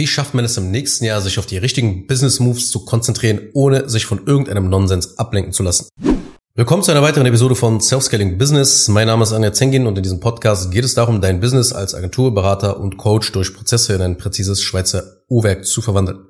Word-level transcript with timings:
Wie 0.00 0.06
schafft 0.06 0.32
man 0.32 0.46
es 0.46 0.56
im 0.56 0.70
nächsten 0.70 1.04
Jahr, 1.04 1.20
sich 1.20 1.38
auf 1.38 1.44
die 1.44 1.58
richtigen 1.58 2.06
Business 2.06 2.40
Moves 2.40 2.70
zu 2.70 2.86
konzentrieren, 2.86 3.50
ohne 3.52 3.86
sich 3.90 4.06
von 4.06 4.26
irgendeinem 4.26 4.70
Nonsens 4.70 5.18
ablenken 5.18 5.52
zu 5.52 5.62
lassen? 5.62 5.90
Willkommen 6.54 6.82
zu 6.82 6.90
einer 6.90 7.02
weiteren 7.02 7.26
Episode 7.26 7.54
von 7.54 7.82
Self-Scaling 7.82 8.38
Business. 8.38 8.88
Mein 8.88 9.08
Name 9.08 9.24
ist 9.24 9.34
Anja 9.34 9.52
Zengin 9.52 9.86
und 9.86 9.98
in 9.98 10.02
diesem 10.02 10.18
Podcast 10.18 10.70
geht 10.70 10.86
es 10.86 10.94
darum, 10.94 11.20
dein 11.20 11.40
Business 11.40 11.74
als 11.74 11.94
Agentur, 11.94 12.32
Berater 12.32 12.80
und 12.80 12.96
Coach 12.96 13.30
durch 13.32 13.52
Prozesse 13.52 13.92
in 13.92 14.00
ein 14.00 14.16
präzises 14.16 14.62
Schweizer 14.62 15.18
Uhrwerk 15.28 15.66
zu 15.66 15.82
verwandeln. 15.82 16.20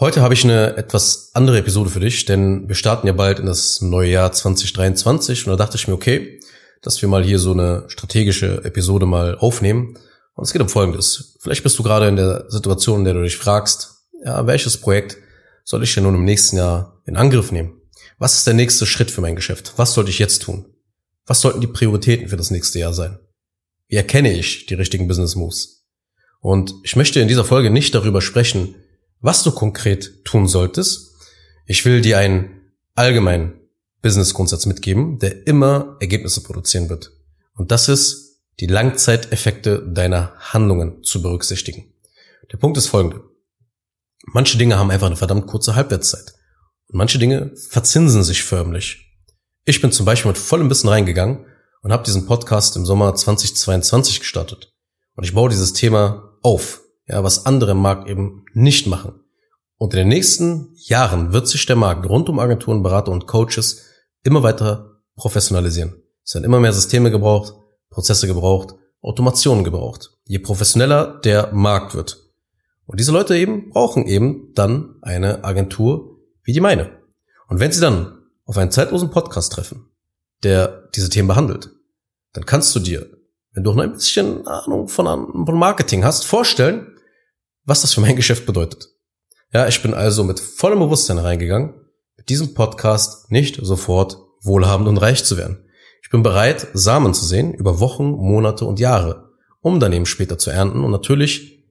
Heute 0.00 0.20
habe 0.20 0.34
ich 0.34 0.42
eine 0.42 0.76
etwas 0.76 1.30
andere 1.34 1.58
Episode 1.58 1.90
für 1.90 2.00
dich, 2.00 2.24
denn 2.24 2.66
wir 2.68 2.74
starten 2.74 3.06
ja 3.06 3.12
bald 3.12 3.38
in 3.38 3.46
das 3.46 3.80
neue 3.80 4.10
Jahr 4.10 4.32
2023 4.32 5.46
und 5.46 5.52
da 5.52 5.56
dachte 5.56 5.76
ich 5.76 5.86
mir, 5.86 5.94
okay, 5.94 6.40
dass 6.82 7.00
wir 7.00 7.08
mal 7.08 7.22
hier 7.22 7.38
so 7.38 7.52
eine 7.52 7.84
strategische 7.86 8.64
Episode 8.64 9.06
mal 9.06 9.38
aufnehmen. 9.38 9.96
Und 10.36 10.44
es 10.44 10.52
geht 10.52 10.62
um 10.62 10.68
Folgendes. 10.68 11.36
Vielleicht 11.40 11.62
bist 11.62 11.78
du 11.78 11.82
gerade 11.82 12.08
in 12.08 12.16
der 12.16 12.44
Situation, 12.48 13.00
in 13.00 13.04
der 13.04 13.14
du 13.14 13.22
dich 13.22 13.36
fragst, 13.36 14.04
ja, 14.24 14.46
welches 14.46 14.76
Projekt 14.76 15.16
soll 15.64 15.82
ich 15.82 15.94
denn 15.94 16.04
nun 16.04 16.14
im 16.14 16.24
nächsten 16.24 16.56
Jahr 16.56 17.00
in 17.06 17.16
Angriff 17.16 17.50
nehmen? 17.50 17.80
Was 18.18 18.34
ist 18.34 18.46
der 18.46 18.54
nächste 18.54 18.86
Schritt 18.86 19.10
für 19.10 19.20
mein 19.20 19.34
Geschäft? 19.34 19.72
Was 19.76 19.94
sollte 19.94 20.10
ich 20.10 20.18
jetzt 20.18 20.42
tun? 20.42 20.66
Was 21.26 21.40
sollten 21.40 21.60
die 21.60 21.66
Prioritäten 21.66 22.28
für 22.28 22.36
das 22.36 22.50
nächste 22.50 22.78
Jahr 22.78 22.92
sein? 22.92 23.18
Wie 23.88 23.96
erkenne 23.96 24.32
ich 24.32 24.66
die 24.66 24.74
richtigen 24.74 25.08
Business 25.08 25.36
Moves? 25.36 25.84
Und 26.40 26.74
ich 26.82 26.96
möchte 26.96 27.20
in 27.20 27.28
dieser 27.28 27.44
Folge 27.44 27.70
nicht 27.70 27.94
darüber 27.94 28.20
sprechen, 28.20 28.74
was 29.20 29.42
du 29.42 29.50
konkret 29.50 30.24
tun 30.24 30.46
solltest. 30.46 31.14
Ich 31.66 31.84
will 31.84 32.00
dir 32.00 32.18
einen 32.18 32.72
allgemeinen 32.94 33.54
Business-Grundsatz 34.02 34.66
mitgeben, 34.66 35.18
der 35.18 35.46
immer 35.46 35.96
Ergebnisse 36.00 36.42
produzieren 36.42 36.88
wird. 36.88 37.12
Und 37.54 37.70
das 37.70 37.88
ist, 37.88 38.25
die 38.60 38.66
Langzeiteffekte 38.66 39.86
deiner 39.86 40.32
Handlungen 40.38 41.02
zu 41.02 41.22
berücksichtigen. 41.22 41.92
Der 42.52 42.58
Punkt 42.58 42.76
ist 42.78 42.88
folgender. 42.88 43.22
Manche 44.26 44.58
Dinge 44.58 44.78
haben 44.78 44.90
einfach 44.90 45.06
eine 45.06 45.16
verdammt 45.16 45.46
kurze 45.46 45.74
Halbwertszeit. 45.74 46.34
Und 46.88 46.98
manche 46.98 47.18
Dinge 47.18 47.52
verzinsen 47.68 48.24
sich 48.24 48.42
förmlich. 48.42 49.18
Ich 49.64 49.80
bin 49.80 49.92
zum 49.92 50.06
Beispiel 50.06 50.30
mit 50.30 50.38
vollem 50.38 50.70
Wissen 50.70 50.88
reingegangen 50.88 51.46
und 51.82 51.92
habe 51.92 52.04
diesen 52.04 52.26
Podcast 52.26 52.76
im 52.76 52.86
Sommer 52.86 53.14
2022 53.14 54.20
gestartet. 54.20 54.72
Und 55.14 55.24
ich 55.24 55.34
baue 55.34 55.50
dieses 55.50 55.72
Thema 55.72 56.38
auf 56.42 56.80
ja, 57.08 57.22
was 57.22 57.46
andere 57.46 57.72
im 57.72 57.78
Markt 57.78 58.08
eben 58.08 58.44
nicht 58.52 58.86
machen. 58.86 59.20
Und 59.78 59.92
in 59.92 59.98
den 59.98 60.08
nächsten 60.08 60.74
Jahren 60.74 61.32
wird 61.32 61.48
sich 61.48 61.66
der 61.66 61.76
Markt 61.76 62.08
rund 62.08 62.28
um 62.28 62.38
Agenturen, 62.38 62.82
Berater 62.82 63.12
und 63.12 63.26
Coaches 63.26 63.84
immer 64.22 64.42
weiter 64.42 65.02
professionalisieren. 65.16 66.02
Es 66.24 66.34
werden 66.34 66.44
immer 66.44 66.60
mehr 66.60 66.72
Systeme 66.72 67.10
gebraucht, 67.10 67.54
Prozesse 67.90 68.26
gebraucht, 68.26 68.74
Automationen 69.00 69.64
gebraucht. 69.64 70.10
Je 70.24 70.38
professioneller 70.38 71.20
der 71.24 71.52
Markt 71.52 71.94
wird. 71.94 72.26
Und 72.86 73.00
diese 73.00 73.12
Leute 73.12 73.36
eben 73.36 73.70
brauchen 73.70 74.06
eben 74.06 74.52
dann 74.54 74.96
eine 75.02 75.44
Agentur 75.44 76.16
wie 76.42 76.52
die 76.52 76.60
meine. 76.60 76.90
Und 77.48 77.60
wenn 77.60 77.72
sie 77.72 77.80
dann 77.80 78.22
auf 78.44 78.56
einen 78.56 78.70
zeitlosen 78.70 79.10
Podcast 79.10 79.52
treffen, 79.52 79.90
der 80.42 80.88
diese 80.94 81.10
Themen 81.10 81.28
behandelt, 81.28 81.70
dann 82.32 82.46
kannst 82.46 82.74
du 82.74 82.80
dir, 82.80 83.06
wenn 83.52 83.64
du 83.64 83.72
noch 83.72 83.82
ein 83.82 83.92
bisschen 83.92 84.46
Ahnung 84.46 84.88
von, 84.88 85.06
von 85.06 85.58
Marketing 85.58 86.04
hast, 86.04 86.24
vorstellen, 86.24 86.96
was 87.64 87.82
das 87.82 87.94
für 87.94 88.00
mein 88.00 88.16
Geschäft 88.16 88.46
bedeutet. 88.46 88.88
Ja, 89.52 89.66
ich 89.66 89.82
bin 89.82 89.94
also 89.94 90.22
mit 90.24 90.38
vollem 90.40 90.78
Bewusstsein 90.78 91.18
reingegangen, 91.18 91.74
mit 92.16 92.28
diesem 92.28 92.54
Podcast 92.54 93.30
nicht 93.30 93.58
sofort 93.62 94.18
wohlhabend 94.42 94.88
und 94.88 94.98
reich 94.98 95.24
zu 95.24 95.36
werden. 95.36 95.65
Ich 96.06 96.10
bin 96.10 96.22
bereit, 96.22 96.68
Samen 96.72 97.14
zu 97.14 97.24
sehen 97.24 97.52
über 97.52 97.80
Wochen, 97.80 98.12
Monate 98.12 98.64
und 98.64 98.78
Jahre, 98.78 99.32
um 99.60 99.80
dann 99.80 99.92
eben 99.92 100.06
später 100.06 100.38
zu 100.38 100.50
ernten 100.50 100.84
und 100.84 100.92
natürlich 100.92 101.64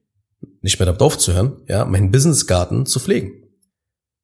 nicht 0.60 0.78
mehr 0.78 0.84
damit 0.84 1.00
aufzuhören, 1.00 1.62
ja, 1.68 1.86
meinen 1.86 2.10
Businessgarten 2.10 2.84
zu 2.84 3.00
pflegen. 3.00 3.32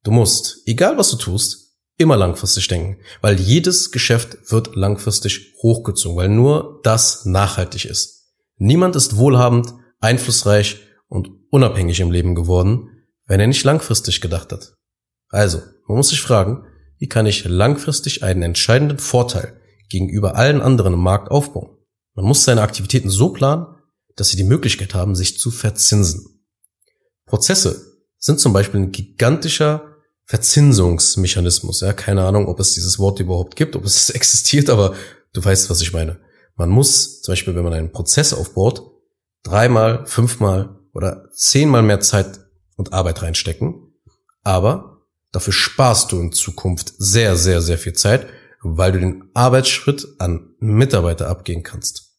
Du 0.03 0.11
musst, 0.11 0.61
egal 0.67 0.99
was 0.99 1.09
du 1.09 1.17
tust, 1.17 1.79
immer 1.97 2.15
langfristig 2.15 2.67
denken, 2.67 2.97
weil 3.21 3.39
jedes 3.39 3.91
Geschäft 3.91 4.51
wird 4.51 4.75
langfristig 4.75 5.55
hochgezogen, 5.63 6.15
weil 6.15 6.29
nur 6.29 6.81
das 6.83 7.25
nachhaltig 7.25 7.85
ist. 7.85 8.35
Niemand 8.57 8.95
ist 8.95 9.17
wohlhabend, 9.17 9.73
einflussreich 9.99 10.81
und 11.07 11.31
unabhängig 11.49 11.99
im 12.01 12.11
Leben 12.11 12.35
geworden, 12.35 12.87
wenn 13.25 13.39
er 13.39 13.47
nicht 13.47 13.63
langfristig 13.63 14.21
gedacht 14.21 14.51
hat. 14.51 14.75
Also, 15.29 15.63
man 15.87 15.97
muss 15.97 16.09
sich 16.09 16.21
fragen, 16.21 16.65
wie 16.99 17.07
kann 17.07 17.25
ich 17.25 17.45
langfristig 17.45 18.21
einen 18.21 18.43
entscheidenden 18.43 18.99
Vorteil 18.99 19.59
gegenüber 19.93 20.35
allen 20.35 20.61
anderen 20.61 20.93
im 20.93 20.99
Markt 20.99 21.31
aufbauen? 21.31 21.77
Man 22.15 22.25
muss 22.25 22.43
seine 22.43 22.61
Aktivitäten 22.61 23.09
so 23.09 23.29
planen, 23.29 23.67
dass 24.15 24.29
sie 24.29 24.37
die 24.37 24.43
Möglichkeit 24.43 24.93
haben, 24.93 25.15
sich 25.15 25.39
zu 25.39 25.51
verzinsen. 25.51 26.41
Prozesse 27.25 27.99
sind 28.17 28.39
zum 28.39 28.53
Beispiel 28.53 28.81
ein 28.81 28.91
gigantischer 28.91 29.93
Verzinsungsmechanismus. 30.25 31.81
Ja, 31.81 31.93
keine 31.93 32.25
Ahnung, 32.25 32.47
ob 32.47 32.59
es 32.59 32.73
dieses 32.73 32.97
Wort 32.99 33.19
überhaupt 33.19 33.55
gibt, 33.55 33.75
ob 33.75 33.85
es 33.85 34.09
existiert, 34.19 34.69
aber 34.69 34.95
du 35.33 35.43
weißt, 35.43 35.69
was 35.69 35.81
ich 35.81 35.93
meine. 35.93 36.19
Man 36.55 36.69
muss 36.69 37.21
zum 37.21 37.31
Beispiel, 37.31 37.55
wenn 37.55 37.63
man 37.63 37.73
einen 37.73 37.91
Prozess 37.91 38.33
aufbaut, 38.33 38.83
dreimal, 39.43 40.05
fünfmal 40.05 40.79
oder 40.93 41.29
zehnmal 41.33 41.83
mehr 41.83 41.99
Zeit 41.99 42.39
und 42.75 42.93
Arbeit 42.93 43.21
reinstecken. 43.21 43.93
Aber 44.43 45.01
dafür 45.31 45.53
sparst 45.53 46.11
du 46.11 46.19
in 46.19 46.31
Zukunft 46.31 46.93
sehr, 46.97 47.35
sehr, 47.35 47.61
sehr 47.61 47.77
viel 47.77 47.93
Zeit, 47.93 48.27
weil 48.63 48.91
du 48.93 48.99
den 48.99 49.29
Arbeitsschritt 49.33 50.07
an 50.19 50.55
Mitarbeiter 50.59 51.29
abgehen 51.29 51.63
kannst. 51.63 52.13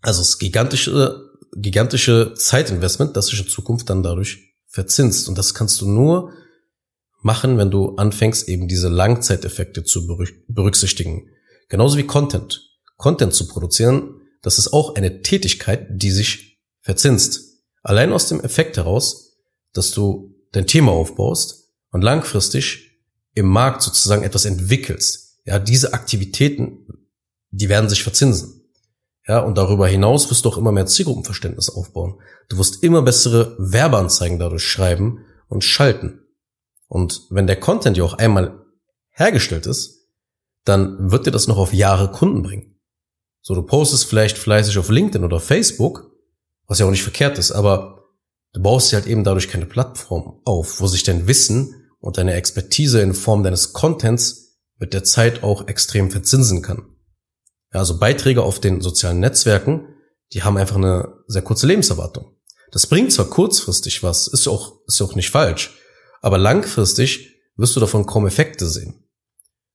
Also 0.00 0.20
das 0.20 0.38
gigantische, 0.38 1.30
gigantische 1.56 2.34
Zeitinvestment, 2.34 3.16
das 3.16 3.26
sich 3.26 3.40
in 3.40 3.48
Zukunft 3.48 3.88
dann 3.88 4.02
dadurch 4.02 4.54
verzinst. 4.66 5.28
Und 5.28 5.38
das 5.38 5.54
kannst 5.54 5.80
du 5.80 5.88
nur 5.88 6.32
machen, 7.22 7.56
wenn 7.56 7.70
du 7.70 7.96
anfängst, 7.96 8.48
eben 8.48 8.68
diese 8.68 8.88
Langzeiteffekte 8.88 9.84
zu 9.84 10.06
berücksichtigen. 10.48 11.28
Genauso 11.68 11.96
wie 11.96 12.06
Content. 12.06 12.60
Content 12.96 13.32
zu 13.32 13.48
produzieren, 13.48 14.20
das 14.42 14.58
ist 14.58 14.72
auch 14.72 14.96
eine 14.96 15.22
Tätigkeit, 15.22 15.86
die 15.90 16.10
sich 16.10 16.60
verzinst. 16.80 17.62
Allein 17.82 18.12
aus 18.12 18.28
dem 18.28 18.40
Effekt 18.40 18.76
heraus, 18.76 19.38
dass 19.72 19.92
du 19.92 20.34
dein 20.52 20.66
Thema 20.66 20.92
aufbaust 20.92 21.70
und 21.90 22.02
langfristig 22.02 22.90
im 23.34 23.46
Markt 23.46 23.82
sozusagen 23.82 24.22
etwas 24.22 24.44
entwickelst. 24.44 25.31
Ja, 25.44 25.58
diese 25.58 25.92
Aktivitäten, 25.92 27.08
die 27.50 27.68
werden 27.68 27.88
sich 27.88 28.02
verzinsen. 28.02 28.70
Ja, 29.26 29.40
und 29.40 29.56
darüber 29.56 29.86
hinaus 29.86 30.30
wirst 30.30 30.44
du 30.44 30.48
auch 30.48 30.58
immer 30.58 30.72
mehr 30.72 30.86
Zielgruppenverständnis 30.86 31.70
aufbauen. 31.70 32.20
Du 32.48 32.58
wirst 32.58 32.82
immer 32.82 33.02
bessere 33.02 33.56
Werbeanzeigen 33.58 34.38
dadurch 34.38 34.64
schreiben 34.64 35.24
und 35.48 35.64
schalten. 35.64 36.20
Und 36.88 37.22
wenn 37.30 37.46
der 37.46 37.60
Content 37.60 37.96
ja 37.96 38.04
auch 38.04 38.14
einmal 38.14 38.64
hergestellt 39.10 39.66
ist, 39.66 40.08
dann 40.64 41.10
wird 41.10 41.26
dir 41.26 41.30
das 41.30 41.46
noch 41.46 41.58
auf 41.58 41.72
Jahre 41.72 42.10
Kunden 42.10 42.42
bringen. 42.42 42.80
So, 43.40 43.54
du 43.54 43.62
postest 43.62 44.06
vielleicht 44.06 44.38
fleißig 44.38 44.78
auf 44.78 44.90
LinkedIn 44.90 45.24
oder 45.24 45.40
Facebook 45.40 46.12
was 46.72 46.78
ja 46.78 46.86
auch 46.86 46.90
nicht 46.90 47.02
verkehrt 47.02 47.38
ist, 47.38 47.52
aber 47.52 48.08
du 48.54 48.62
baust 48.62 48.90
dir 48.90 48.96
halt 48.96 49.06
eben 49.06 49.24
dadurch 49.24 49.48
keine 49.48 49.66
Plattform 49.66 50.40
auf, 50.44 50.80
wo 50.80 50.86
sich 50.86 51.02
dein 51.02 51.26
Wissen 51.26 51.90
und 52.00 52.16
deine 52.16 52.32
Expertise 52.32 53.02
in 53.02 53.12
Form 53.12 53.42
deines 53.42 53.74
Contents 53.74 54.41
mit 54.82 54.94
der 54.94 55.04
Zeit 55.04 55.44
auch 55.44 55.68
extrem 55.68 56.10
verzinsen 56.10 56.60
kann. 56.60 56.84
Ja, 57.72 57.78
also 57.78 58.00
Beiträge 58.00 58.42
auf 58.42 58.58
den 58.58 58.80
sozialen 58.80 59.20
Netzwerken, 59.20 59.94
die 60.32 60.42
haben 60.42 60.56
einfach 60.56 60.74
eine 60.74 61.20
sehr 61.28 61.42
kurze 61.42 61.68
Lebenserwartung. 61.68 62.36
Das 62.72 62.88
bringt 62.88 63.12
zwar 63.12 63.26
kurzfristig 63.26 64.02
was, 64.02 64.26
ist 64.26 64.48
auch, 64.48 64.80
ist 64.88 65.00
auch 65.00 65.14
nicht 65.14 65.30
falsch, 65.30 65.78
aber 66.20 66.36
langfristig 66.36 67.30
wirst 67.54 67.76
du 67.76 67.80
davon 67.80 68.06
kaum 68.06 68.26
Effekte 68.26 68.66
sehen. 68.68 69.08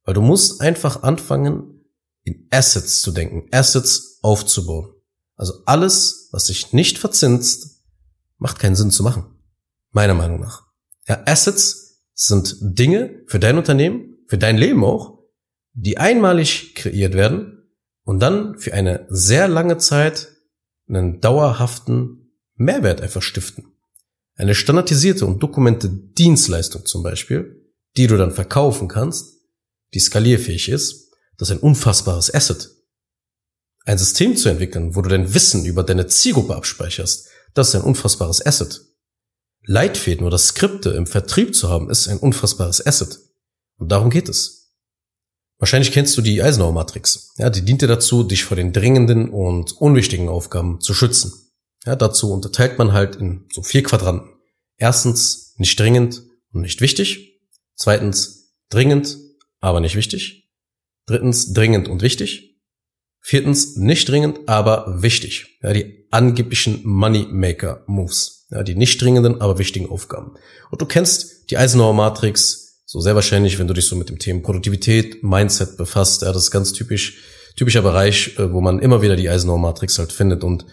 Weil 0.04 0.14
du 0.14 0.22
musst 0.22 0.60
einfach 0.60 1.04
anfangen, 1.04 1.86
in 2.26 2.46
Assets 2.52 3.02
zu 3.02 3.12
denken, 3.12 3.48
Assets 3.54 4.20
aufzubauen. 4.22 4.94
Also 5.38 5.54
alles, 5.66 6.28
was 6.34 6.48
sich 6.48 6.74
nicht 6.74 6.98
verzinst, 6.98 7.82
macht 8.40 8.60
keinen 8.60 8.76
Sinn 8.76 8.92
zu 8.92 9.04
machen. 9.04 9.40
Meiner 9.92 10.16
Meinung 10.16 10.42
nach. 10.42 10.64
Ja, 11.08 11.24
Assets 11.26 12.02
sind 12.14 12.58
Dinge 12.60 13.24
für 13.28 13.40
dein 13.40 13.58
Unternehmen, 13.58 14.17
für 14.28 14.38
dein 14.38 14.58
Leben 14.58 14.84
auch, 14.84 15.20
die 15.74 15.98
einmalig 15.98 16.76
kreiert 16.76 17.14
werden 17.14 17.70
und 18.04 18.20
dann 18.20 18.58
für 18.58 18.74
eine 18.74 19.06
sehr 19.10 19.48
lange 19.48 19.78
Zeit 19.78 20.28
einen 20.88 21.20
dauerhaften 21.20 22.32
Mehrwert 22.56 23.02
einfach 23.02 23.22
stiften. 23.22 23.74
Eine 24.36 24.56
standardisierte 24.56 25.26
und 25.26 25.42
dokumente 25.42 25.90
Dienstleistung 25.90 26.86
zum 26.86 27.04
Beispiel, 27.04 27.72
die 27.98 28.08
du 28.08 28.18
dann 28.18 28.32
verkaufen 28.32 28.88
kannst, 28.88 29.38
die 29.94 30.00
skalierfähig 30.00 30.70
ist, 30.70 31.12
das 31.38 31.50
ist 31.50 31.58
ein 31.58 31.62
unfassbares 31.62 32.34
Asset 32.34 32.78
ein 33.88 33.98
System 33.98 34.36
zu 34.36 34.50
entwickeln, 34.50 34.96
wo 34.96 35.02
du 35.02 35.10
dein 35.10 35.34
Wissen 35.34 35.64
über 35.64 35.82
deine 35.82 36.08
Zielgruppe 36.08 36.56
abspeicherst, 36.56 37.30
das 37.54 37.70
ist 37.70 37.76
ein 37.76 37.84
unfassbares 37.84 38.46
Asset. 38.46 38.82
Leitfäden 39.64 40.28
oder 40.28 40.38
Skripte 40.38 40.90
im 40.90 41.08
Vertrieb 41.08 41.56
zu 41.56 41.70
haben, 41.70 41.90
ist 41.90 42.10
ein 42.10 42.18
unfassbares 42.18 42.86
Asset. 42.86 43.18
Und 43.78 43.92
darum 43.92 44.10
geht 44.10 44.30
es. 44.30 44.74
Wahrscheinlich 45.60 45.92
kennst 45.92 46.16
du 46.18 46.22
die 46.22 46.42
Eisenhower-Matrix. 46.42 47.34
Ja, 47.38 47.50
die 47.50 47.64
dient 47.64 47.82
dir 47.82 47.88
dazu, 47.88 48.24
dich 48.24 48.44
vor 48.44 48.58
den 48.58 48.74
dringenden 48.74 49.30
und 49.30 49.72
unwichtigen 49.74 50.30
Aufgaben 50.30 50.80
zu 50.82 50.94
schützen. 50.94 51.34
Ja, 51.86 51.96
dazu 51.96 52.32
unterteilt 52.32 52.78
man 52.78 52.94
halt 52.94 53.16
in 53.16 53.48
so 53.52 53.64
vier 53.64 53.82
Quadranten. 53.82 54.30
Erstens 54.78 55.56
nicht 55.58 55.80
dringend 55.80 56.24
und 56.52 56.62
nicht 56.62 56.82
wichtig. 56.82 57.42
Zweitens 57.76 58.54
dringend, 58.70 59.18
aber 59.60 59.80
nicht 59.80 59.96
wichtig. 59.96 60.52
Drittens 61.08 61.54
dringend 61.54 61.88
und 61.88 62.02
wichtig. 62.02 62.60
Viertens 63.22 63.76
nicht 63.78 64.08
dringend, 64.08 64.48
aber 64.48 65.02
wichtig. 65.02 65.58
Ja, 65.62 65.74
die 65.74 66.08
angeblichen 66.12 66.82
Moneymaker 66.86 67.84
Moves. 67.88 68.46
Ja, 68.50 68.64
die 68.64 68.76
nicht 68.76 69.02
dringenden, 69.02 69.42
aber 69.42 69.58
wichtigen 69.58 69.90
Aufgaben. 69.90 70.36
Und 70.70 70.82
du 70.82 70.86
kennst 70.86 71.50
die 71.50 71.58
Eisenhower 71.58 71.94
Matrix 71.94 72.67
so 72.90 73.02
sehr 73.02 73.16
wahrscheinlich, 73.16 73.60
wenn 73.60 73.68
du 73.68 73.74
dich 73.74 73.86
so 73.86 73.98
mit 73.98 74.08
dem 74.08 74.18
Thema 74.18 74.42
Produktivität, 74.42 75.22
Mindset 75.22 75.76
befasst. 75.76 76.22
Ja, 76.22 76.32
das 76.32 76.44
ist 76.44 76.52
ganz 76.52 76.72
typisch, 76.72 77.22
typischer 77.58 77.82
Bereich, 77.82 78.40
äh, 78.40 78.54
wo 78.54 78.62
man 78.62 78.80
immer 78.80 79.02
wieder 79.02 79.18
die 79.18 79.30
Eisenhower 79.30 79.60
Matrix 79.60 80.00
halt 80.00 80.14
findet. 80.14 80.46
Und 80.46 80.66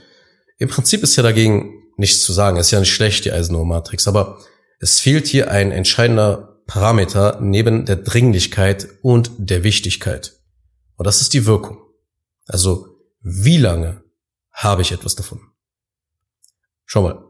im 0.59 0.69
Prinzip 0.69 1.03
ist 1.03 1.17
ja 1.17 1.25
dagegen 1.25 1.83
nichts 1.97 2.23
zu 2.23 2.33
sagen. 2.33 2.57
Es 2.57 2.69
ist 2.69 2.71
ja 2.71 2.79
nicht 2.79 2.95
schlecht, 2.95 3.25
die 3.25 3.33
Eisenhower 3.33 3.67
Matrix. 3.67 4.07
Aber 4.07 4.39
es 4.79 5.01
fehlt 5.01 5.27
hier 5.27 5.51
ein 5.51 5.73
entscheidender 5.73 6.63
Parameter 6.69 7.41
neben 7.43 7.85
der 7.85 7.97
Dringlichkeit 7.97 8.87
und 9.03 9.33
der 9.37 9.65
Wichtigkeit. 9.65 10.39
Und 10.95 11.09
das 11.09 11.21
ist 11.21 11.35
die 11.35 11.47
Wirkung. 11.47 11.79
Also, 12.47 12.87
wie 13.23 13.59
lange 13.59 14.05
habe 14.53 14.83
ich 14.83 14.93
etwas 14.93 15.17
davon? 15.17 15.41
Schau 16.85 17.03
mal, 17.03 17.25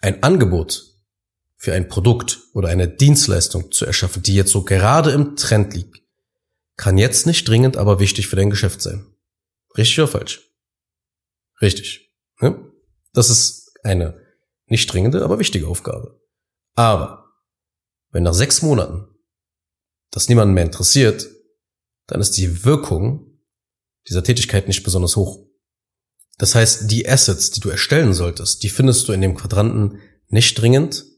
ein 0.00 0.22
Angebot 0.22 0.91
für 1.62 1.72
ein 1.74 1.86
Produkt 1.86 2.40
oder 2.54 2.70
eine 2.70 2.88
Dienstleistung 2.88 3.70
zu 3.70 3.86
erschaffen, 3.86 4.20
die 4.20 4.34
jetzt 4.34 4.50
so 4.50 4.64
gerade 4.64 5.12
im 5.12 5.36
Trend 5.36 5.74
liegt, 5.74 6.02
kann 6.76 6.98
jetzt 6.98 7.24
nicht 7.24 7.46
dringend, 7.46 7.76
aber 7.76 8.00
wichtig 8.00 8.26
für 8.26 8.34
dein 8.34 8.50
Geschäft 8.50 8.82
sein. 8.82 9.06
Richtig 9.78 10.00
oder 10.00 10.08
falsch? 10.08 10.50
Richtig. 11.60 12.12
Ne? 12.40 12.72
Das 13.12 13.30
ist 13.30 13.78
eine 13.84 14.20
nicht 14.66 14.92
dringende, 14.92 15.22
aber 15.22 15.38
wichtige 15.38 15.68
Aufgabe. 15.68 16.20
Aber 16.74 17.30
wenn 18.10 18.24
nach 18.24 18.34
sechs 18.34 18.62
Monaten 18.62 19.06
das 20.10 20.28
niemanden 20.28 20.54
mehr 20.54 20.64
interessiert, 20.64 21.30
dann 22.08 22.20
ist 22.20 22.32
die 22.32 22.64
Wirkung 22.64 23.38
dieser 24.08 24.24
Tätigkeit 24.24 24.66
nicht 24.66 24.82
besonders 24.82 25.14
hoch. 25.14 25.46
Das 26.38 26.56
heißt, 26.56 26.90
die 26.90 27.08
Assets, 27.08 27.52
die 27.52 27.60
du 27.60 27.68
erstellen 27.68 28.14
solltest, 28.14 28.64
die 28.64 28.68
findest 28.68 29.06
du 29.06 29.12
in 29.12 29.20
dem 29.20 29.36
Quadranten 29.36 30.00
nicht 30.26 30.60
dringend, 30.60 31.11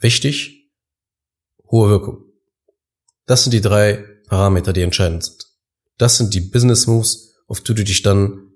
Wichtig, 0.00 0.70
hohe 1.70 1.90
Wirkung. 1.90 2.24
Das 3.26 3.42
sind 3.42 3.52
die 3.52 3.60
drei 3.60 4.04
Parameter, 4.28 4.72
die 4.72 4.82
entscheidend 4.82 5.24
sind. 5.24 5.46
Das 5.98 6.16
sind 6.16 6.34
die 6.34 6.40
Business 6.40 6.86
Moves, 6.86 7.34
auf 7.46 7.60
die 7.60 7.74
du 7.74 7.84
dich 7.84 8.02
dann 8.02 8.48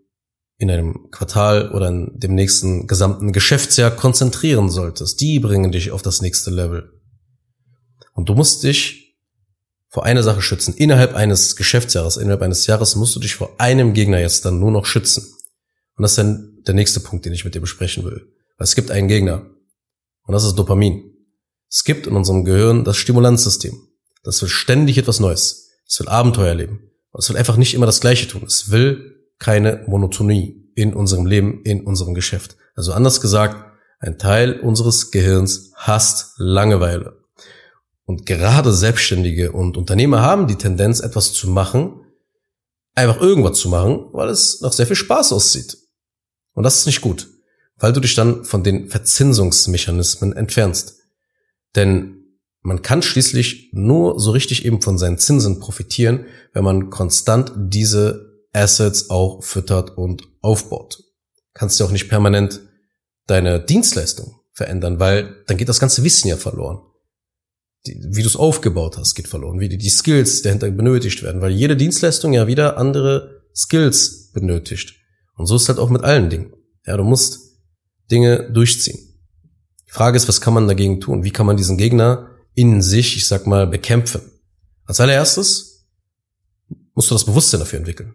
in 0.56 0.70
einem 0.70 1.10
Quartal 1.10 1.72
oder 1.72 1.88
in 1.88 2.12
dem 2.14 2.34
nächsten 2.34 2.86
gesamten 2.86 3.32
Geschäftsjahr 3.32 3.90
konzentrieren 3.90 4.70
solltest. 4.70 5.20
Die 5.20 5.40
bringen 5.40 5.72
dich 5.72 5.90
auf 5.90 6.02
das 6.02 6.22
nächste 6.22 6.50
Level. 6.50 7.00
Und 8.12 8.28
du 8.28 8.34
musst 8.34 8.62
dich 8.62 9.16
vor 9.88 10.04
einer 10.04 10.22
Sache 10.22 10.40
schützen. 10.40 10.74
Innerhalb 10.74 11.14
eines 11.14 11.56
Geschäftsjahres, 11.56 12.16
innerhalb 12.16 12.42
eines 12.42 12.66
Jahres 12.66 12.94
musst 12.94 13.16
du 13.16 13.20
dich 13.20 13.34
vor 13.34 13.56
einem 13.58 13.92
Gegner 13.92 14.20
jetzt 14.20 14.44
dann 14.44 14.60
nur 14.60 14.70
noch 14.70 14.86
schützen. 14.86 15.24
Und 15.96 16.02
das 16.02 16.12
ist 16.12 16.18
dann 16.18 16.62
der 16.66 16.74
nächste 16.74 17.00
Punkt, 17.00 17.26
den 17.26 17.32
ich 17.32 17.44
mit 17.44 17.54
dir 17.54 17.60
besprechen 17.60 18.04
will. 18.04 18.32
Weil 18.56 18.64
es 18.64 18.76
gibt 18.76 18.90
einen 18.90 19.08
Gegner. 19.08 19.44
Und 20.22 20.32
das 20.32 20.44
ist 20.44 20.54
Dopamin. 20.54 21.11
Es 21.72 21.84
gibt 21.84 22.06
in 22.06 22.14
unserem 22.14 22.44
Gehirn 22.44 22.84
das 22.84 22.98
Stimulanzsystem. 22.98 23.88
Das 24.22 24.42
will 24.42 24.50
ständig 24.50 24.98
etwas 24.98 25.20
Neues. 25.20 25.70
Es 25.88 25.98
will 25.98 26.08
Abenteuer 26.08 26.48
erleben. 26.48 26.90
Es 27.16 27.30
will 27.30 27.38
einfach 27.38 27.56
nicht 27.56 27.72
immer 27.72 27.86
das 27.86 28.02
Gleiche 28.02 28.28
tun. 28.28 28.42
Es 28.46 28.70
will 28.70 29.16
keine 29.38 29.82
Monotonie 29.86 30.70
in 30.74 30.92
unserem 30.92 31.24
Leben, 31.24 31.62
in 31.64 31.86
unserem 31.86 32.12
Geschäft. 32.12 32.56
Also 32.74 32.92
anders 32.92 33.22
gesagt, 33.22 33.72
ein 34.00 34.18
Teil 34.18 34.60
unseres 34.60 35.10
Gehirns 35.12 35.72
hasst 35.74 36.34
Langeweile. 36.36 37.24
Und 38.04 38.26
gerade 38.26 38.74
Selbstständige 38.74 39.52
und 39.52 39.78
Unternehmer 39.78 40.20
haben 40.20 40.48
die 40.48 40.56
Tendenz, 40.56 41.00
etwas 41.00 41.32
zu 41.32 41.48
machen, 41.48 42.02
einfach 42.94 43.18
irgendwas 43.22 43.58
zu 43.58 43.70
machen, 43.70 44.08
weil 44.12 44.28
es 44.28 44.60
nach 44.60 44.72
sehr 44.72 44.86
viel 44.86 44.96
Spaß 44.96 45.32
aussieht. 45.32 45.78
Und 46.52 46.64
das 46.64 46.76
ist 46.76 46.86
nicht 46.86 47.00
gut, 47.00 47.28
weil 47.76 47.94
du 47.94 48.00
dich 48.00 48.14
dann 48.14 48.44
von 48.44 48.62
den 48.62 48.90
Verzinsungsmechanismen 48.90 50.34
entfernst. 50.34 51.01
Denn 51.74 52.22
man 52.62 52.82
kann 52.82 53.02
schließlich 53.02 53.70
nur 53.72 54.20
so 54.20 54.30
richtig 54.30 54.64
eben 54.64 54.80
von 54.80 54.98
seinen 54.98 55.18
Zinsen 55.18 55.58
profitieren, 55.58 56.26
wenn 56.52 56.64
man 56.64 56.90
konstant 56.90 57.52
diese 57.56 58.32
Assets 58.52 59.10
auch 59.10 59.42
füttert 59.42 59.96
und 59.96 60.28
aufbaut. 60.40 61.02
Kannst 61.54 61.80
du 61.80 61.84
auch 61.84 61.90
nicht 61.90 62.08
permanent 62.08 62.60
deine 63.26 63.60
Dienstleistung 63.60 64.40
verändern, 64.52 65.00
weil 65.00 65.42
dann 65.46 65.56
geht 65.56 65.68
das 65.68 65.80
ganze 65.80 66.04
Wissen 66.04 66.28
ja 66.28 66.36
verloren. 66.36 66.80
Die, 67.86 68.00
wie 68.10 68.22
du 68.22 68.28
es 68.28 68.36
aufgebaut 68.36 68.96
hast, 68.96 69.14
geht 69.14 69.26
verloren. 69.26 69.58
Wie 69.58 69.68
die, 69.68 69.78
die 69.78 69.90
Skills 69.90 70.42
dahinter 70.42 70.70
benötigt 70.70 71.22
werden, 71.22 71.40
weil 71.40 71.50
jede 71.50 71.76
Dienstleistung 71.76 72.32
ja 72.32 72.46
wieder 72.46 72.76
andere 72.76 73.42
Skills 73.54 74.30
benötigt. 74.32 74.94
Und 75.34 75.46
so 75.46 75.56
ist 75.56 75.68
halt 75.68 75.78
auch 75.78 75.90
mit 75.90 76.04
allen 76.04 76.30
Dingen. 76.30 76.52
Ja, 76.86 76.96
du 76.96 77.04
musst 77.04 77.40
Dinge 78.10 78.50
durchziehen. 78.52 79.11
Die 79.92 79.96
Frage 79.98 80.16
ist, 80.16 80.26
was 80.26 80.40
kann 80.40 80.54
man 80.54 80.68
dagegen 80.68 81.02
tun? 81.02 81.22
Wie 81.22 81.32
kann 81.32 81.44
man 81.44 81.58
diesen 81.58 81.76
Gegner 81.76 82.30
in 82.54 82.80
sich, 82.80 83.14
ich 83.14 83.28
sag 83.28 83.46
mal, 83.46 83.66
bekämpfen? 83.66 84.22
Als 84.86 85.00
allererstes 85.00 85.84
musst 86.94 87.10
du 87.10 87.14
das 87.14 87.26
Bewusstsein 87.26 87.60
dafür 87.60 87.78
entwickeln. 87.78 88.14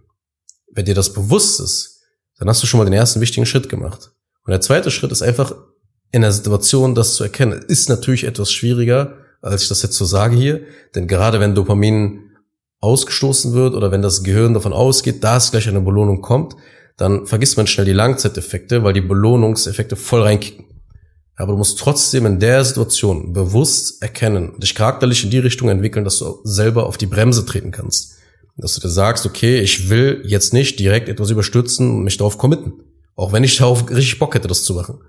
Wenn 0.72 0.86
dir 0.86 0.96
das 0.96 1.14
bewusst 1.14 1.60
ist, 1.60 2.02
dann 2.40 2.50
hast 2.50 2.64
du 2.64 2.68
schon 2.68 2.80
mal 2.80 2.86
den 2.86 2.94
ersten 2.94 3.22
wichtigen 3.22 3.46
Schritt 3.46 3.70
gemacht. 3.70 4.10
Und 4.44 4.52
der 4.52 4.62
zweite 4.62 4.90
Schritt 4.90 5.12
ist 5.12 5.22
einfach 5.22 5.54
in 6.12 6.22
der 6.22 6.32
Situation, 6.32 6.96
das 6.96 7.14
zu 7.14 7.24
erkennen. 7.24 7.64
Ist 7.68 7.90
natürlich 7.90 8.24
etwas 8.24 8.52
schwieriger, 8.52 9.14
als 9.44 9.62
ich 9.62 9.70
das 9.70 9.84
jetzt 9.84 9.98
so 9.98 10.06
sage 10.06 10.36
hier, 10.36 10.62
denn 10.96 11.08
gerade 11.08 11.40
wenn 11.40 11.54
Dopamin 11.54 12.32
ausgestoßen 12.80 13.54
wird 13.54 13.76
oder 13.76 13.92
wenn 13.92 14.02
das 14.02 14.24
Gehirn 14.24 14.56
davon 14.56 14.74
ausgeht, 14.74 15.24
dass 15.24 15.52
gleich 15.52 15.68
eine 15.68 15.82
Belohnung 15.82 16.24
kommt, 16.24 16.56
dann 16.96 17.28
vergisst 17.28 17.56
man 17.56 17.68
schnell 17.68 17.86
die 17.86 17.94
Langzeiteffekte, 17.94 18.84
weil 18.84 18.94
die 18.94 19.02
Belohnungseffekte 19.02 19.96
voll 19.96 20.24
reinkicken. 20.24 20.77
Aber 21.38 21.52
du 21.52 21.60
musst 21.60 21.78
trotzdem 21.78 22.26
in 22.26 22.40
der 22.40 22.66
Situation 22.66 23.32
bewusst 23.32 24.02
erkennen, 24.02 24.60
dich 24.60 24.74
charakterlich 24.74 25.24
in 25.24 25.30
die 25.30 25.38
Richtung 25.38 25.70
entwickeln, 25.70 26.04
dass 26.04 26.18
du 26.18 26.40
selber 26.44 26.88
auf 26.88 26.98
die 26.98 27.06
Bremse 27.06 27.46
treten 27.46 27.72
kannst. 27.72 28.16
Dass 28.58 28.74
du 28.74 28.82
dir 28.82 28.90
sagst, 28.90 29.26
okay, 29.28 29.60
ich 29.60 29.90
will 29.90 30.24
jetzt 30.26 30.52
nicht 30.52 30.80
direkt 30.80 31.08
etwas 31.10 31.30
überstürzen 31.30 31.92
und 31.92 32.04
mich 32.04 32.18
darauf 32.18 32.40
committen. 32.40 32.74
Auch 33.16 33.34
wenn 33.34 33.44
ich 33.44 33.56
darauf 33.56 33.88
richtig 33.90 34.18
Bock 34.18 34.34
hätte, 34.34 34.48
das 34.48 34.64
zu 34.64 34.74
machen. 34.74 35.00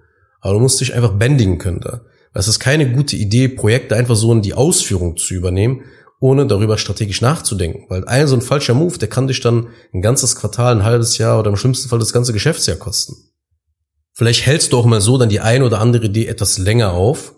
Aber 0.42 0.54
du 0.54 0.60
musst 0.60 0.80
dich 0.82 0.94
einfach 0.94 1.12
bändigen 1.12 1.56
können 1.56 1.80
da. 1.80 2.02
Es 2.34 2.46
ist 2.46 2.60
keine 2.60 2.92
gute 2.92 3.16
Idee, 3.16 3.48
Projekte 3.48 3.96
einfach 3.96 4.14
so 4.14 4.30
in 4.32 4.42
die 4.42 4.52
Ausführung 4.52 5.16
zu 5.16 5.32
übernehmen, 5.32 5.82
ohne 6.20 6.46
darüber 6.46 6.76
strategisch 6.76 7.22
nachzudenken. 7.22 7.86
Weil 7.88 8.06
ein 8.06 8.26
so 8.26 8.36
ein 8.36 8.42
falscher 8.42 8.74
Move, 8.74 8.98
der 8.98 9.08
kann 9.08 9.28
dich 9.28 9.40
dann 9.40 9.68
ein 9.94 10.02
ganzes 10.02 10.36
Quartal, 10.36 10.76
ein 10.76 10.84
halbes 10.84 11.16
Jahr 11.16 11.38
oder 11.38 11.48
im 11.48 11.56
schlimmsten 11.56 11.88
Fall 11.88 11.98
das 11.98 12.12
ganze 12.12 12.34
Geschäftsjahr 12.34 12.76
kosten. 12.76 13.16
Vielleicht 14.18 14.46
hältst 14.46 14.72
du 14.72 14.78
auch 14.78 14.84
mal 14.84 15.00
so 15.00 15.16
dann 15.16 15.28
die 15.28 15.38
ein 15.38 15.62
oder 15.62 15.78
andere 15.78 16.06
Idee 16.06 16.26
etwas 16.26 16.58
länger 16.58 16.90
auf, 16.90 17.36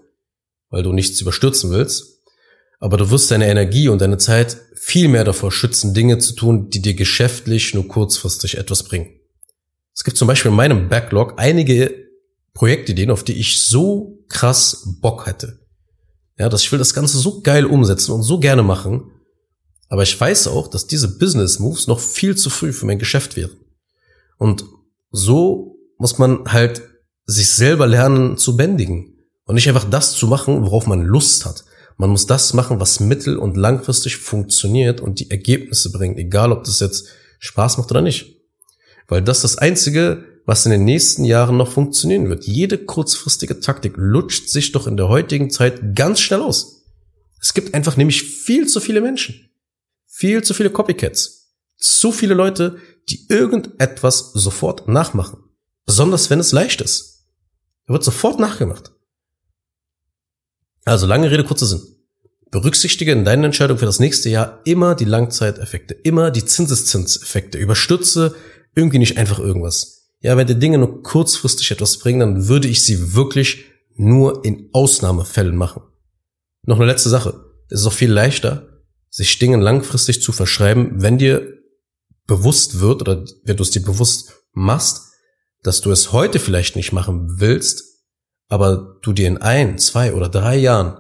weil 0.71 0.83
du 0.83 0.95
nichts 0.95 1.21
überstürzen 1.21 1.71
willst. 1.71 2.23
Aber 2.79 2.97
du 2.97 3.11
wirst 3.11 3.31
deine 3.31 3.49
Energie 3.49 3.89
und 3.89 4.01
deine 4.01 4.17
Zeit 4.17 4.57
viel 4.77 5.09
mehr 5.09 5.25
davor 5.25 5.53
schützen, 5.53 5.93
Dinge 5.93 6.17
zu 6.17 6.33
tun, 6.33 6.71
die 6.71 6.81
dir 6.81 6.95
geschäftlich 6.95 7.75
nur 7.75 7.87
kurzfristig 7.87 8.57
etwas 8.57 8.85
bringen. 8.85 9.11
Es 9.95 10.05
gibt 10.05 10.17
zum 10.17 10.27
Beispiel 10.27 10.53
in 10.53 10.57
meinem 10.57 10.89
Backlog 10.89 11.35
einige 11.37 11.95
Projektideen, 12.55 13.11
auf 13.11 13.25
die 13.25 13.39
ich 13.39 13.63
so 13.63 14.25
krass 14.31 14.89
Bock 15.03 15.27
hätte. 15.27 15.59
Ja, 16.39 16.49
dass 16.49 16.63
ich 16.63 16.73
will 16.73 16.79
das 16.79 16.95
Ganze 16.95 17.19
so 17.19 17.43
geil 17.43 17.67
umsetzen 17.67 18.13
und 18.13 18.23
so 18.23 18.41
gerne 18.41 18.63
machen. 18.63 19.11
Aber 19.91 20.03
ich 20.03 20.19
weiß 20.19 20.49
auch, 20.49 20.67
dass 20.67 20.87
diese 20.87 21.19
Business 21.19 21.59
Moves 21.59 21.89
noch 21.89 22.01
viel 22.01 22.39
zu 22.39 22.49
früh 22.49 22.73
für 22.73 22.87
mein 22.87 22.99
Geschäft 22.99 23.37
wären. 23.37 23.59
Und 24.39 24.65
so 25.11 25.77
muss 26.01 26.19
man 26.19 26.45
halt 26.47 26.83
sich 27.27 27.51
selber 27.51 27.87
lernen 27.87 28.37
zu 28.39 28.57
bändigen 28.57 29.19
und 29.45 29.55
nicht 29.55 29.69
einfach 29.69 29.89
das 29.89 30.15
zu 30.15 30.27
machen, 30.27 30.65
worauf 30.65 30.87
man 30.87 31.05
Lust 31.05 31.45
hat. 31.45 31.65
Man 31.99 32.11
muss 32.11 32.27
das 32.27 32.55
machen, 32.55 32.81
was 32.81 33.01
mittel- 33.01 33.37
und 33.37 33.57
langfristig 33.57 34.17
funktioniert 34.17 35.03
und 35.03 35.21
die 35.21 35.31
Ergebnisse 35.31 35.93
bringt, 35.93 36.19
egal 36.19 36.53
ob 36.53 36.65
das 36.65 36.81
jetzt 36.81 37.09
Spaß 37.39 37.77
macht 37.77 37.91
oder 37.91 38.01
nicht. 38.01 38.39
Weil 39.09 39.21
das 39.21 39.39
ist 39.39 39.43
das 39.43 39.59
Einzige, 39.59 40.25
was 40.47 40.65
in 40.65 40.73
den 40.73 40.85
nächsten 40.85 41.25
Jahren 41.25 41.59
noch 41.59 41.71
funktionieren 41.71 42.31
wird. 42.31 42.45
Jede 42.45 42.79
kurzfristige 42.79 43.61
Taktik 43.61 43.93
lutscht 43.97 44.49
sich 44.49 44.73
doch 44.73 44.87
in 44.87 44.97
der 44.97 45.09
heutigen 45.09 45.51
Zeit 45.51 45.95
ganz 45.95 46.21
schnell 46.21 46.41
aus. 46.41 46.87
Es 47.43 47.53
gibt 47.53 47.75
einfach 47.75 47.99
nämlich 47.99 48.23
viel 48.23 48.67
zu 48.67 48.81
viele 48.81 49.03
Menschen. 49.03 49.51
Viel 50.07 50.43
zu 50.43 50.55
viele 50.55 50.71
Copycats. 50.71 51.53
Zu 51.77 52.11
viele 52.11 52.35
Leute, 52.35 52.79
die 53.11 53.27
irgendetwas 53.29 54.33
sofort 54.33 54.89
nachmachen. 54.89 55.50
Besonders 55.91 56.31
wenn 56.31 56.39
es 56.39 56.53
leicht 56.53 56.81
ist. 56.83 57.27
Er 57.89 57.95
wird 57.95 58.05
sofort 58.05 58.39
nachgemacht. 58.39 58.93
Also 60.85 61.05
lange 61.05 61.29
Rede, 61.33 61.43
kurzer 61.43 61.67
Sinn. 61.67 61.83
Berücksichtige 62.53 63.11
in 63.11 63.25
deinen 63.25 63.43
Entscheidungen 63.43 63.81
für 63.81 63.87
das 63.87 63.99
nächste 63.99 64.31
Jahr 64.31 64.61
immer 64.65 64.95
die 64.95 65.05
Langzeiteffekte, 65.05 65.95
immer 65.95 66.31
die 66.31 66.45
Zinseszinseffekte. 66.45 67.59
Überstürze 67.59 68.37
irgendwie 68.77 69.01
nicht 69.01 69.19
einfach 69.19 69.41
irgendwas. 69.41 70.13
Ja, 70.21 70.37
wenn 70.37 70.47
die 70.47 70.61
Dinge 70.61 70.79
nur 70.79 71.03
kurzfristig 71.03 71.73
etwas 71.73 71.99
bringen, 71.99 72.21
dann 72.21 72.47
würde 72.47 72.69
ich 72.69 72.85
sie 72.85 73.17
wirklich 73.17 73.65
nur 73.97 74.45
in 74.45 74.71
Ausnahmefällen 74.73 75.57
machen. 75.57 75.83
Noch 76.63 76.77
eine 76.77 76.87
letzte 76.87 77.09
Sache. 77.09 77.47
Es 77.69 77.81
ist 77.81 77.87
auch 77.89 77.93
viel 77.93 78.13
leichter, 78.13 78.85
sich 79.09 79.41
Dingen 79.41 79.61
langfristig 79.61 80.23
zu 80.23 80.31
verschreiben, 80.31 81.03
wenn 81.03 81.19
dir 81.19 81.59
bewusst 82.29 82.79
wird 82.79 83.03
oder 83.03 83.25
wenn 83.43 83.57
du 83.57 83.65
es 83.65 83.73
dir 83.73 83.83
bewusst 83.83 84.35
machst, 84.53 85.10
dass 85.63 85.81
du 85.81 85.91
es 85.91 86.13
heute 86.13 86.39
vielleicht 86.39 86.77
nicht 86.77 86.93
machen 86.93 87.41
willst, 87.41 87.85
aber 88.49 88.99
du 89.03 89.13
dir 89.13 89.29
in 89.29 89.39
ein, 89.39 89.79
zwei 89.79 90.15
oder 90.15 90.29
drei 90.29 90.57
Jahren 90.57 90.99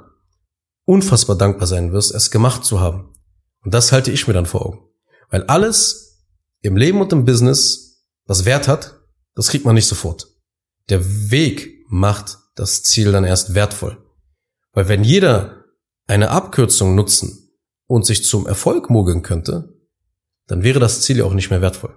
unfassbar 0.84 1.36
dankbar 1.36 1.66
sein 1.66 1.92
wirst, 1.92 2.14
es 2.14 2.30
gemacht 2.30 2.64
zu 2.64 2.80
haben. 2.80 3.14
Und 3.62 3.74
das 3.74 3.92
halte 3.92 4.10
ich 4.10 4.26
mir 4.26 4.34
dann 4.34 4.46
vor 4.46 4.64
Augen. 4.66 4.80
Weil 5.28 5.44
alles 5.44 6.26
im 6.62 6.76
Leben 6.76 7.00
und 7.00 7.12
im 7.12 7.24
Business, 7.24 8.04
was 8.26 8.44
Wert 8.44 8.68
hat, 8.68 9.00
das 9.34 9.48
kriegt 9.48 9.64
man 9.64 9.74
nicht 9.74 9.86
sofort. 9.86 10.28
Der 10.88 11.30
Weg 11.30 11.84
macht 11.88 12.38
das 12.54 12.82
Ziel 12.82 13.12
dann 13.12 13.24
erst 13.24 13.54
wertvoll. 13.54 13.98
Weil 14.72 14.88
wenn 14.88 15.04
jeder 15.04 15.64
eine 16.06 16.30
Abkürzung 16.30 16.94
nutzen 16.94 17.50
und 17.86 18.04
sich 18.04 18.24
zum 18.24 18.46
Erfolg 18.46 18.90
mogeln 18.90 19.22
könnte, 19.22 19.76
dann 20.46 20.62
wäre 20.62 20.80
das 20.80 21.02
Ziel 21.02 21.18
ja 21.18 21.24
auch 21.24 21.34
nicht 21.34 21.50
mehr 21.50 21.62
wertvoll. 21.62 21.96